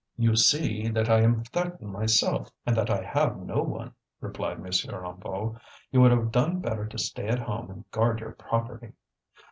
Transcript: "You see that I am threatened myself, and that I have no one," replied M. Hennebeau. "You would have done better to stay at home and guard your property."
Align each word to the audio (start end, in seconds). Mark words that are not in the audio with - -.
"You 0.17 0.35
see 0.35 0.87
that 0.87 1.09
I 1.11 1.21
am 1.21 1.43
threatened 1.43 1.91
myself, 1.91 2.49
and 2.65 2.75
that 2.75 2.89
I 2.89 3.03
have 3.03 3.37
no 3.37 3.61
one," 3.61 3.93
replied 4.19 4.57
M. 4.57 4.63
Hennebeau. 4.65 5.57
"You 5.91 6.01
would 6.01 6.09
have 6.11 6.31
done 6.31 6.59
better 6.59 6.87
to 6.87 6.97
stay 6.97 7.27
at 7.27 7.37
home 7.37 7.69
and 7.69 7.91
guard 7.91 8.19
your 8.19 8.31
property." 8.31 8.93